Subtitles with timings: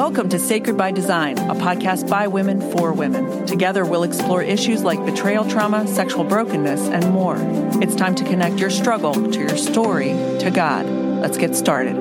[0.00, 3.44] Welcome to Sacred by Design, a podcast by women for women.
[3.44, 7.36] Together, we'll explore issues like betrayal trauma, sexual brokenness, and more.
[7.82, 10.08] It's time to connect your struggle to your story
[10.38, 10.86] to God.
[10.86, 11.98] Let's get started.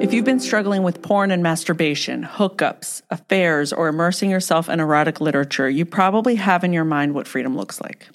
[0.00, 5.20] If you've been struggling with porn and masturbation, hookups, affairs, or immersing yourself in erotic
[5.20, 8.08] literature, you probably have in your mind what freedom looks like.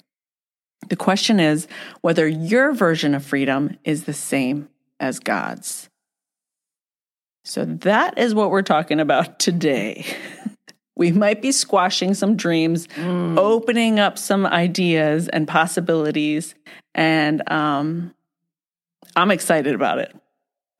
[0.88, 1.68] The question is
[2.00, 5.90] whether your version of freedom is the same as God's.
[7.48, 10.04] So that is what we're talking about today.
[10.96, 13.38] we might be squashing some dreams, mm.
[13.38, 16.54] opening up some ideas and possibilities,
[16.94, 18.14] and um,
[19.16, 20.14] I'm excited about it.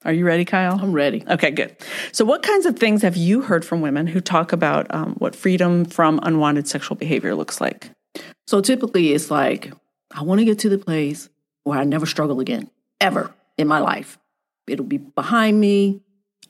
[0.05, 0.79] Are you ready, Kyle?
[0.79, 1.25] I'm ready.
[1.29, 1.75] Okay, good.
[2.13, 5.35] So, what kinds of things have you heard from women who talk about um, what
[5.35, 7.91] freedom from unwanted sexual behavior looks like?
[8.47, 9.73] So, typically, it's like,
[10.15, 11.31] I want to get to the place
[11.65, 14.19] where I never struggle again, ever in my life.
[14.67, 16.03] It'll be behind me.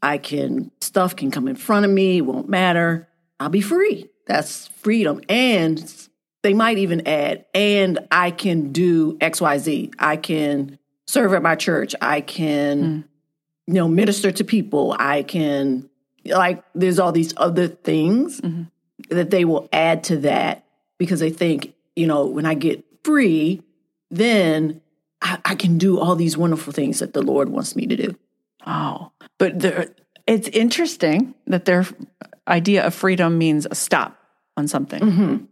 [0.03, 2.19] I can, stuff can come in front of me.
[2.19, 3.09] It won't matter.
[3.41, 4.09] I'll be free.
[4.27, 5.21] That's freedom.
[5.29, 6.09] And
[6.43, 9.95] they might even add, and I can do XYZ.
[9.99, 11.95] I can serve at my church.
[12.01, 13.05] I can, mm.
[13.67, 14.95] you know, minister to people.
[14.99, 15.89] I can,
[16.25, 18.65] like, there's all these other things mm-hmm.
[19.11, 20.65] that they will add to that
[20.97, 23.63] because they think, you know, when I get free,
[24.11, 24.81] then
[25.21, 28.17] I, I can do all these wonderful things that the Lord wants me to do.
[28.69, 29.89] Oh, but there,
[30.27, 31.87] it's interesting that their
[32.47, 34.19] idea of freedom means a stop
[34.57, 35.01] on something.
[35.01, 35.45] Mm-hmm.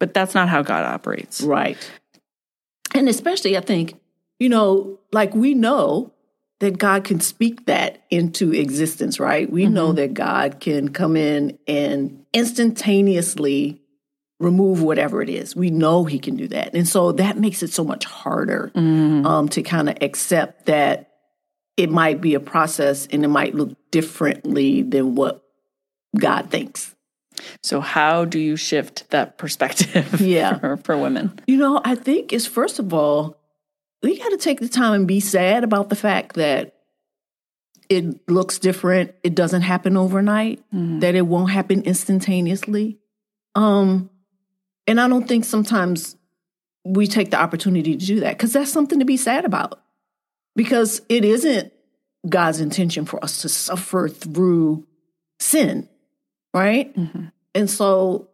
[0.00, 1.40] But that's not how God operates.
[1.42, 1.76] Right.
[2.94, 4.00] And especially, I think,
[4.38, 6.12] you know, like we know
[6.60, 9.50] that God can speak that into existence, right?
[9.50, 9.74] We mm-hmm.
[9.74, 13.80] know that God can come in and instantaneously
[14.40, 15.54] remove whatever it is.
[15.54, 16.74] We know He can do that.
[16.74, 19.26] And so that makes it so much harder mm-hmm.
[19.26, 21.13] um, to kind of accept that
[21.76, 25.42] it might be a process and it might look differently than what
[26.16, 26.94] God thinks.
[27.62, 30.58] So, how do you shift that perspective yeah.
[30.58, 31.38] for, for women?
[31.46, 33.36] You know, I think is first of all,
[34.02, 36.74] we got to take the time and be sad about the fact that
[37.88, 39.14] it looks different.
[39.22, 41.00] It doesn't happen overnight, mm.
[41.00, 42.98] that it won't happen instantaneously.
[43.54, 44.10] Um,
[44.86, 46.16] and I don't think sometimes
[46.84, 49.80] we take the opportunity to do that because that's something to be sad about
[50.54, 51.72] because it isn't
[52.28, 54.86] God's intention for us to suffer through
[55.38, 55.88] sin,
[56.52, 56.94] right?
[56.96, 57.26] Mm-hmm.
[57.54, 58.28] And so,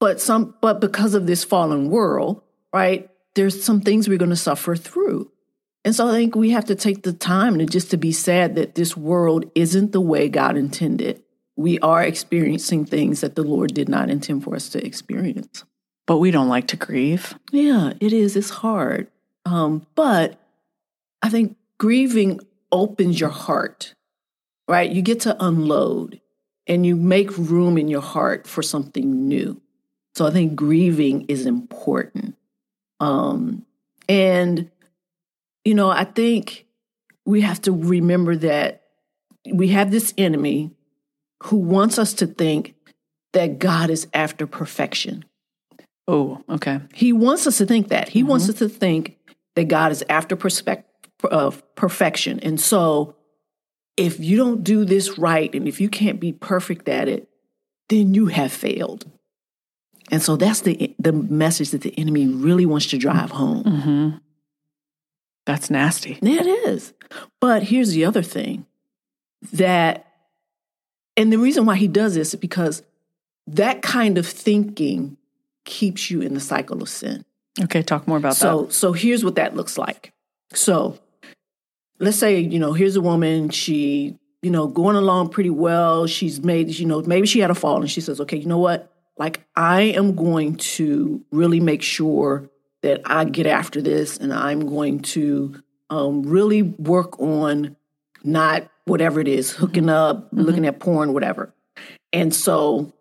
[0.00, 2.42] but some, but because of this fallen world,
[2.72, 5.30] right, there's some things we're going to suffer through.
[5.84, 8.54] And so I think we have to take the time to just to be sad
[8.54, 11.22] that this world isn't the way God intended.
[11.56, 15.64] We are experiencing things that the Lord did not intend for us to experience.
[16.06, 17.34] But we don't like to grieve.
[17.50, 18.36] Yeah, it is.
[18.36, 19.08] It's hard.
[19.44, 20.38] Um, but
[21.22, 22.40] I think grieving
[22.70, 23.94] opens your heart,
[24.68, 24.90] right?
[24.90, 26.20] You get to unload
[26.66, 29.60] and you make room in your heart for something new.
[30.14, 32.36] So I think grieving is important.
[33.00, 33.64] Um,
[34.08, 34.70] and,
[35.64, 36.66] you know, I think
[37.24, 38.82] we have to remember that
[39.50, 40.70] we have this enemy
[41.44, 42.74] who wants us to think
[43.32, 45.24] that God is after perfection.
[46.06, 46.80] Oh, okay.
[46.94, 48.08] He wants us to think that.
[48.08, 48.28] He mm-hmm.
[48.28, 49.16] wants us to think
[49.56, 50.91] that God is after perspective
[51.24, 52.40] of perfection.
[52.40, 53.16] And so
[53.96, 57.28] if you don't do this right and if you can't be perfect at it,
[57.88, 59.10] then you have failed.
[60.10, 63.64] And so that's the the message that the enemy really wants to drive home.
[63.64, 64.16] Mm-hmm.
[65.46, 66.18] That's nasty.
[66.22, 66.92] It is.
[67.40, 68.66] But here's the other thing
[69.52, 70.06] that,
[71.16, 72.82] and the reason why he does this is because
[73.48, 75.16] that kind of thinking
[75.64, 77.24] keeps you in the cycle of sin.
[77.60, 78.72] Okay, talk more about so, that.
[78.72, 80.12] So so here's what that looks like.
[80.54, 80.98] So
[82.02, 86.08] let's say, you know, here's a woman, she, you know, going along pretty well.
[86.08, 88.58] She's made, you know, maybe she had a fall and she says, okay, you know
[88.58, 88.92] what?
[89.16, 92.50] Like, I am going to really make sure
[92.82, 97.76] that I get after this and I'm going to um, really work on
[98.24, 100.40] not whatever it is, hooking up, mm-hmm.
[100.40, 101.54] looking at porn, whatever.
[102.12, 102.92] And so,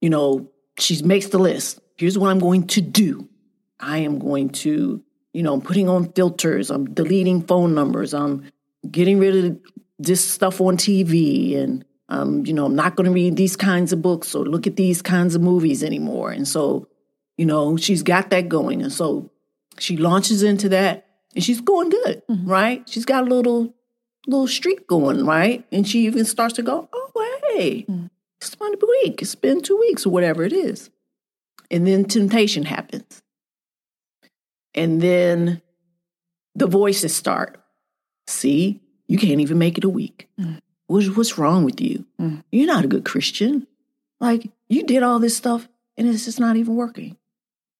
[0.00, 1.80] you know, she makes the list.
[1.96, 3.28] Here's what I'm going to do.
[3.78, 5.02] I am going to
[5.32, 8.50] you know, I'm putting on filters, I'm deleting phone numbers, I'm
[8.90, 9.58] getting rid of
[9.98, 13.92] this stuff on TV, and um, you know, I'm not going to read these kinds
[13.92, 16.30] of books or look at these kinds of movies anymore.
[16.30, 16.88] And so,
[17.38, 19.30] you know, she's got that going, and so
[19.78, 22.50] she launches into that, and she's going good, mm-hmm.
[22.50, 22.88] right?
[22.88, 23.74] She's got a little
[24.26, 25.64] little streak going, right?
[25.72, 28.06] And she even starts to go, oh, hey, mm-hmm.
[28.40, 30.90] it's been a week, it's been two weeks, or whatever it is.
[31.70, 33.21] And then temptation happens.
[34.74, 35.60] And then
[36.54, 37.62] the voices start.
[38.26, 40.28] See, you can't even make it a week.
[40.40, 40.60] Mm.
[40.86, 42.06] What's, what's wrong with you?
[42.20, 42.42] Mm.
[42.50, 43.66] You're not a good Christian.
[44.20, 47.16] Like, you did all this stuff and it's just not even working.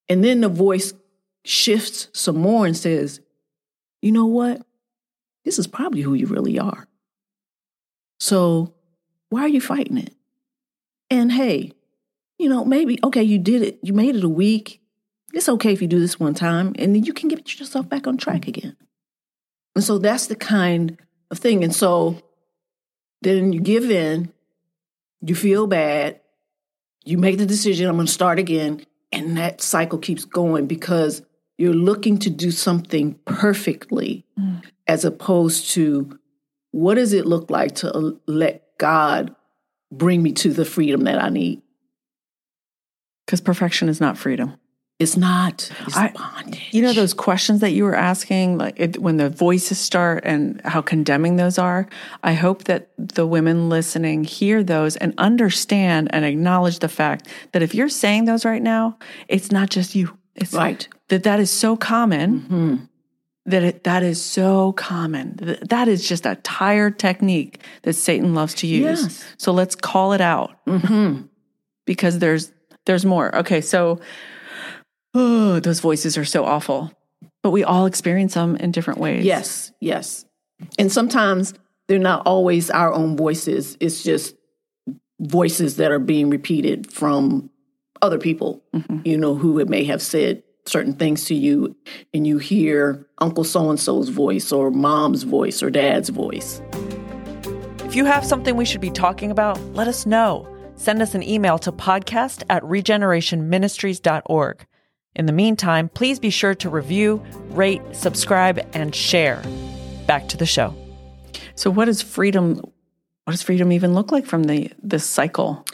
[0.08, 0.92] And then the voice
[1.44, 3.20] shifts some more and says,
[4.02, 4.62] you know what?
[5.44, 6.86] This is probably who you really are.
[8.20, 8.74] So
[9.30, 10.14] why are you fighting it?
[11.08, 11.72] And hey,
[12.38, 14.81] you know, maybe, okay, you did it, you made it a week.
[15.32, 18.06] It's okay if you do this one time, and then you can get yourself back
[18.06, 18.76] on track again.
[19.74, 20.98] And so that's the kind
[21.30, 21.64] of thing.
[21.64, 22.20] And so
[23.22, 24.32] then you give in,
[25.22, 26.20] you feel bad,
[27.04, 28.84] you make the decision, I'm going to start again.
[29.10, 31.22] And that cycle keeps going because
[31.58, 34.62] you're looking to do something perfectly Mm.
[34.86, 36.18] as opposed to
[36.70, 39.34] what does it look like to uh, let God
[39.90, 41.60] bring me to the freedom that I need?
[43.26, 44.54] Because perfection is not freedom.
[45.02, 45.70] It's not.
[45.86, 46.68] It's I- bondage.
[46.70, 50.60] You know those questions that you were asking, like it, when the voices start and
[50.64, 51.86] how condemning those are.
[52.22, 57.62] I hope that the women listening hear those and understand and acknowledge the fact that
[57.62, 58.96] if you're saying those right now,
[59.28, 60.16] it's not just you.
[60.34, 60.88] It's Right.
[61.08, 62.76] that that is so common hmm
[63.44, 65.34] that it, that is so common.
[65.68, 69.02] That is just a tired technique that Satan loves to use.
[69.02, 69.24] Yes.
[69.36, 71.22] So let's call it out hmm
[71.84, 72.52] because there's
[72.86, 73.34] there's more.
[73.36, 73.98] Okay, so
[75.14, 76.92] oh, those voices are so awful,
[77.42, 79.24] but we all experience them in different ways.
[79.24, 80.24] Yes, yes.
[80.78, 81.54] And sometimes
[81.88, 83.76] they're not always our own voices.
[83.80, 84.36] It's just
[85.20, 87.50] voices that are being repeated from
[88.00, 89.00] other people, mm-hmm.
[89.04, 91.76] you know, who may have said certain things to you,
[92.14, 96.62] and you hear Uncle so and so's voice, or mom's voice, or dad's voice.
[97.84, 100.48] If you have something we should be talking about, let us know.
[100.76, 104.66] Send us an email to podcast at regenerationministries.org.
[105.14, 109.42] In the meantime, please be sure to review, rate, subscribe, and share.
[110.06, 110.74] Back to the show.
[111.54, 112.56] So, what does freedom?
[113.24, 115.66] What does freedom even look like from the this cycle?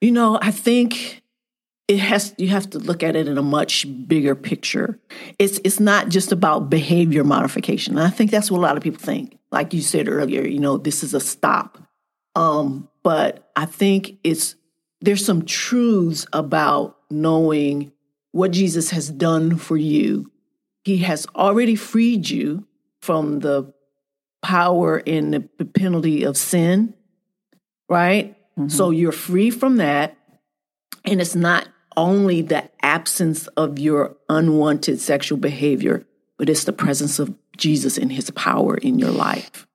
[0.00, 1.22] You know, I think
[1.88, 4.98] it has you have to look at it in a much bigger picture.
[5.38, 7.96] It's it's not just about behavior modification.
[7.96, 9.38] And I think that's what a lot of people think.
[9.52, 11.78] Like you said earlier, you know, this is a stop.
[12.34, 14.56] Um, but I think it's
[15.00, 17.92] there's some truths about knowing
[18.36, 20.30] what Jesus has done for you.
[20.84, 22.66] He has already freed you
[23.00, 23.72] from the
[24.42, 26.92] power and the penalty of sin,
[27.88, 28.36] right?
[28.68, 28.98] So mm-hmm.
[28.98, 30.18] you're free from that.
[31.06, 31.66] And it's not
[31.96, 36.06] only the absence of your unwanted sexual behavior,
[36.36, 39.66] but it's the presence of Jesus and his power in your life.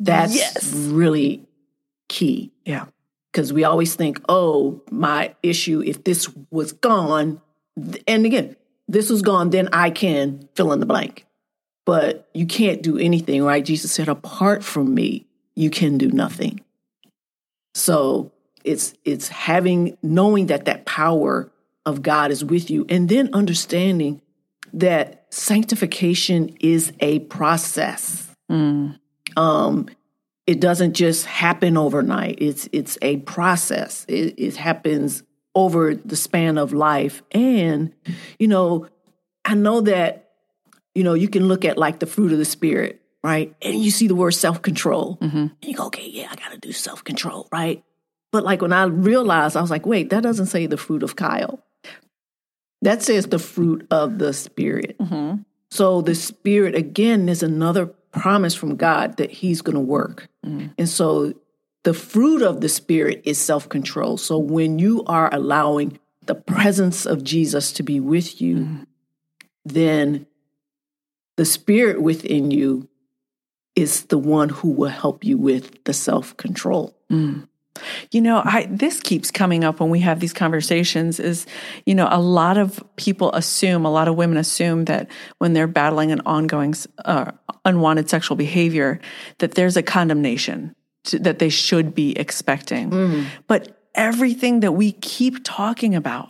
[0.00, 0.72] That's Yes.
[0.72, 1.46] really
[2.08, 2.86] key Yeah.
[3.30, 7.42] because we always think, oh, my issue, if this was gone,
[8.06, 8.56] and again,
[8.88, 11.26] this was gone, then I can fill in the blank.
[11.84, 13.64] But you can't do anything, right?
[13.64, 16.60] Jesus said, apart from me, you can do nothing.
[17.74, 18.32] So
[18.64, 21.50] it's it's having knowing that that power
[21.84, 24.20] of God is with you and then understanding
[24.72, 28.28] that sanctification is a process.
[29.36, 29.88] Um
[30.46, 32.38] it doesn't just happen overnight.
[32.40, 34.04] It's it's a process.
[34.08, 35.22] It, it happens
[35.56, 37.22] over the span of life.
[37.32, 37.92] And
[38.38, 38.86] you know,
[39.44, 40.30] I know that
[40.94, 43.56] you know you can look at like the fruit of the spirit, right?
[43.62, 45.36] And you see the word self control, mm-hmm.
[45.38, 47.82] and you go, okay, yeah, I got to do self control, right?
[48.30, 51.16] But like when I realized, I was like, wait, that doesn't say the fruit of
[51.16, 51.64] Kyle.
[52.82, 54.98] That says the fruit of the spirit.
[54.98, 55.42] Mm-hmm.
[55.70, 60.28] So the spirit again is another promise from God that He's going to work.
[60.44, 60.68] Mm-hmm.
[60.76, 61.32] And so
[61.86, 64.16] the fruit of the spirit is self control.
[64.16, 68.84] So when you are allowing the presence of Jesus to be with you,
[69.64, 70.26] then
[71.36, 72.88] the spirit within you
[73.76, 76.96] is the one who will help you with the self control.
[78.10, 81.46] You know, I this keeps coming up when we have these conversations is,
[81.84, 85.68] you know, a lot of people assume, a lot of women assume that when they're
[85.68, 86.74] battling an ongoing
[87.04, 87.30] uh,
[87.64, 88.98] unwanted sexual behavior
[89.38, 90.74] that there's a condemnation
[91.06, 92.90] to, that they should be expecting.
[92.90, 93.24] Mm-hmm.
[93.46, 96.28] But everything that we keep talking about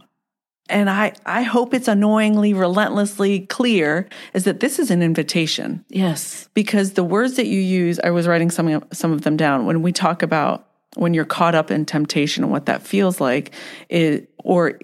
[0.69, 6.49] and I I hope it's annoyingly relentlessly clear is that this is an invitation Yes.
[6.55, 9.67] because the words that you use, I was writing some of, some of them down.
[9.67, 10.67] When we talk about
[10.97, 13.53] when you're caught up in temptation and what that feels like,
[13.89, 14.79] it, or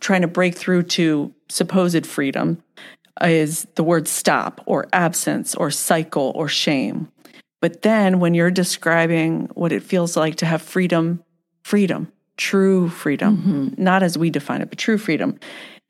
[0.00, 2.62] trying to break through to supposed freedom,
[3.22, 7.10] is the word stop or absence or cycle or shame.
[7.66, 11.24] But then when you're describing what it feels like to have freedom,
[11.64, 15.40] freedom, true freedom, not as we define it, but true freedom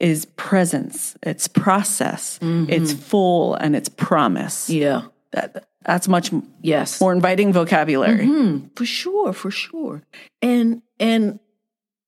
[0.00, 5.02] is presence, it's process, it's full, and it's promise Yeah.
[5.32, 6.98] that That's much Yes.
[6.98, 8.26] more inviting vocabulary.
[8.26, 10.02] Mhm, for sure, for sure.
[10.40, 11.38] And and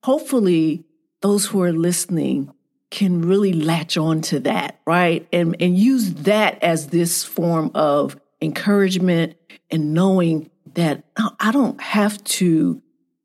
[0.02, 0.84] hopefully
[1.20, 2.50] those who are listening
[2.90, 5.28] can really latch on to that, right?
[5.30, 9.37] And and use that as this form of encouragement
[9.71, 12.83] and knowing that I I don't have to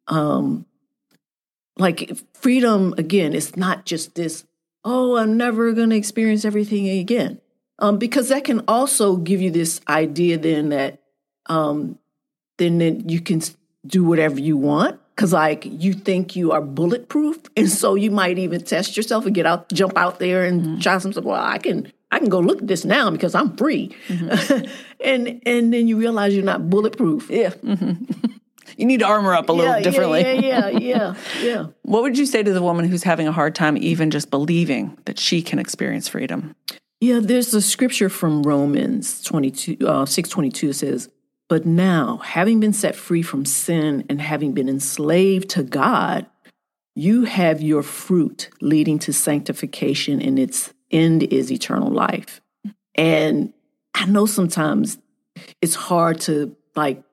[0.08, 0.66] um
[1.78, 4.46] like freedom again, it's not just this,
[4.84, 7.40] oh, I'm never gonna experience everything again.
[7.80, 11.02] Um, because that can also give you this idea then that
[11.48, 11.98] um
[12.58, 13.42] then, then you can
[13.86, 18.38] do whatever you want because like you think you are bulletproof and so you might
[18.38, 21.58] even test yourself and get out jump out there and try some stuff well i
[21.58, 23.96] can i can go look at this now because i'm free
[25.04, 27.54] and and then you realize you're not bulletproof yeah
[28.78, 30.22] You need to armor up a little yeah, differently.
[30.22, 33.32] yeah yeah yeah yeah yeah What would you say to the woman who's having a
[33.32, 36.56] hard time even just believing that she can experience freedom?
[37.00, 41.10] Yeah, there's a scripture from Romans 22, uh, 622 says,
[41.50, 46.26] But now, having been set free from sin and having been enslaved to God,
[46.96, 52.40] you have your fruit leading to sanctification, and its end is eternal life.
[52.96, 53.54] And
[53.94, 54.98] I know sometimes
[55.62, 57.04] it's hard to like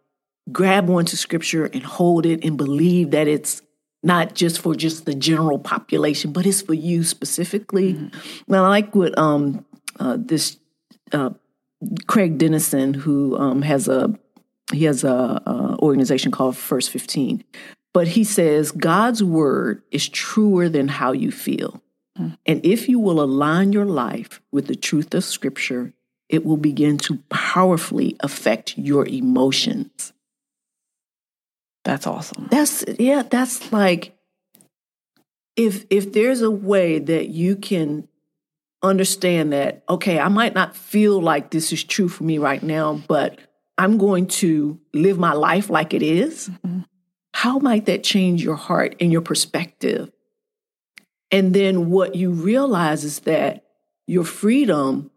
[0.53, 3.63] grab onto scripture and hold it and believe that it's
[4.03, 8.11] not just for just the general population, but it's for you specifically.
[8.49, 9.65] Now, I like what um,
[9.99, 10.59] uh, this
[11.13, 11.31] uh,
[12.07, 14.19] Craig Denison, who um, has a
[14.73, 17.45] he has a, a organization called First Fifteen,
[17.93, 21.83] but he says God's word is truer than how you feel,
[22.47, 25.93] and if you will align your life with the truth of Scripture,
[26.29, 30.13] it will begin to powerfully affect your emotions.
[31.85, 32.49] That's awesome.
[32.51, 34.17] That's yeah, that's like
[35.57, 38.07] if if there's a way that you can
[38.83, 43.03] understand that okay, I might not feel like this is true for me right now,
[43.09, 43.39] but
[43.79, 46.81] I'm going to live my life like it is, mm-hmm.
[47.41, 50.11] How might that change your heart and your perspective?
[51.31, 53.65] And then what you realize is that
[54.07, 55.11] your freedom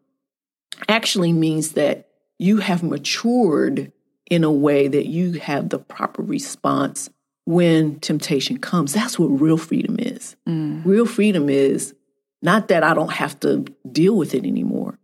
[0.87, 3.91] actually means that you have matured
[4.29, 7.09] in a way that you have the proper response
[7.45, 8.93] when temptation comes.
[8.93, 10.35] That's what real freedom is.
[10.47, 10.85] Mm.
[10.85, 11.93] Real freedom is
[12.41, 14.97] not that I don't have to deal with it anymore,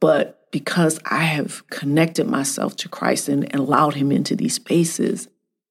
[0.00, 5.28] but because I have connected myself to Christ and, and allowed Him into these spaces,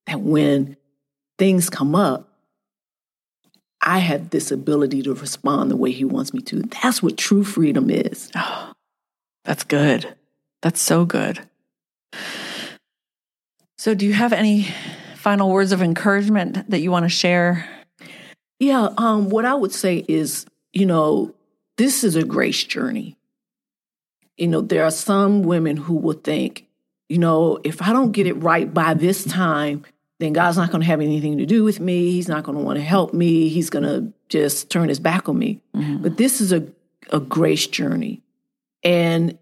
[0.08, 0.77] that when
[1.38, 2.28] things come up,
[3.81, 6.62] I have this ability to respond the way He wants me to.
[6.62, 8.31] That's what true freedom is.
[9.45, 10.15] That's good.
[10.62, 11.39] That's so good.
[13.77, 14.67] So, do you have any
[15.15, 17.67] final words of encouragement that you want to share?
[18.59, 21.33] Yeah, um, what I would say is, you know,
[21.77, 23.15] this is a grace journey.
[24.38, 26.67] You know, there are some women who will think,
[27.07, 29.83] you know, if I don't get it right by this time,
[30.19, 32.11] then God's not going to have anything to do with me.
[32.11, 33.47] He's not going to want to help me.
[33.47, 35.61] He's going to just turn his back on me.
[35.75, 36.03] Mm-hmm.
[36.03, 36.67] But this is a,
[37.11, 38.21] a grace journey.
[38.83, 39.38] And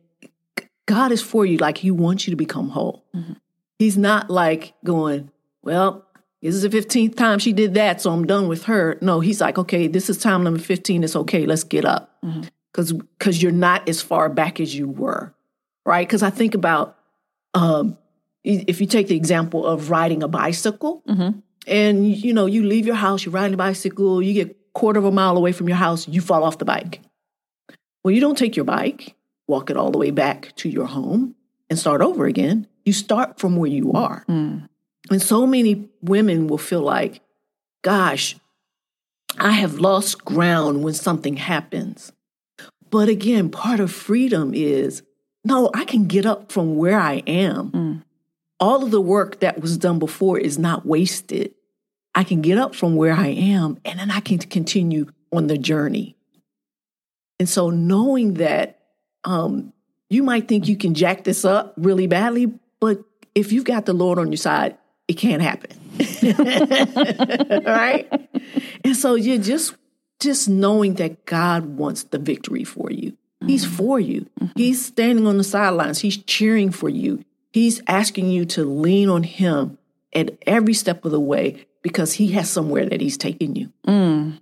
[0.85, 3.03] God is for you like he wants you to become whole.
[3.15, 3.33] Mm-hmm.
[3.79, 5.31] He's not like going,
[5.63, 6.05] well,
[6.41, 8.97] this is the 15th time she did that, so I'm done with her.
[9.01, 11.03] No, he's like, okay, this is time number 15.
[11.03, 11.45] It's okay.
[11.45, 12.15] Let's get up.
[12.23, 12.43] Mm-hmm.
[12.71, 15.33] Because because you're not as far back as you were,
[15.83, 16.07] right?
[16.07, 16.95] Because I think about
[17.55, 17.97] um,
[18.47, 21.03] if you take the example of riding a bicycle,
[21.67, 25.05] and you know you leave your house, you're riding a bicycle, you get quarter of
[25.05, 27.01] a mile away from your house, you fall off the bike.
[28.03, 29.15] Well, you don't take your bike,
[29.47, 31.35] walk it all the way back to your home,
[31.69, 32.67] and start over again.
[32.85, 34.23] You start from where you are.
[34.27, 34.59] Hmm.
[35.09, 37.21] And so many women will feel like,
[37.81, 38.37] gosh,
[39.37, 42.11] I have lost ground when something happens.
[42.89, 45.03] But again, part of freedom is
[45.43, 47.67] no, I can get up from where I am.
[47.69, 47.97] Hmm.
[48.59, 51.53] All of the work that was done before is not wasted.
[52.15, 55.57] I can get up from where I am and then I can continue on the
[55.57, 56.15] journey.
[57.39, 58.79] And so knowing that
[59.23, 59.73] um,
[60.09, 63.03] you might think you can jack this up really badly, but
[63.35, 65.71] if you've got the Lord on your side, it can't happen.
[67.65, 68.29] right?
[68.83, 69.75] And so you're just
[70.19, 73.15] just knowing that God wants the victory for you.
[73.45, 74.27] He's for you.
[74.55, 75.99] He's standing on the sidelines.
[75.99, 77.23] He's cheering for you.
[77.57, 79.79] He's asking you to lean on him
[80.13, 83.73] at every step of the way because he has somewhere that he's taking you.
[83.87, 84.39] Mm.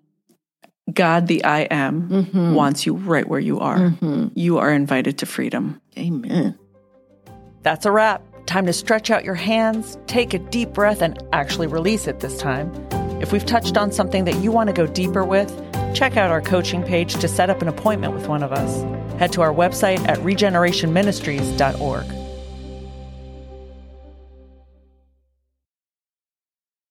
[0.93, 2.53] God, the I am, mm-hmm.
[2.53, 3.77] wants you right where you are.
[3.77, 4.27] Mm-hmm.
[4.35, 5.79] You are invited to freedom.
[5.97, 6.59] Amen.
[7.61, 8.21] That's a wrap.
[8.47, 12.37] Time to stretch out your hands, take a deep breath, and actually release it this
[12.37, 12.69] time.
[13.21, 15.49] If we've touched on something that you want to go deeper with,
[15.95, 18.81] check out our coaching page to set up an appointment with one of us.
[19.19, 22.24] Head to our website at regenerationministries.org.